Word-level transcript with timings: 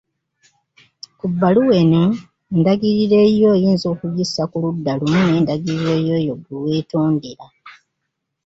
Ku 1.17 1.25
bbaluwa 1.31 1.73
eno 1.81 2.03
endagiriro 2.55 3.15
eyiyo 3.25 3.47
oyinza 3.55 3.85
okugissa 3.93 4.41
ku 4.51 4.57
ludda 4.63 4.91
lumu 4.99 5.19
n’endagiriro 5.27 5.93
y’oyo 6.07 6.33
gwe 6.41 6.55
weetondera. 6.63 7.45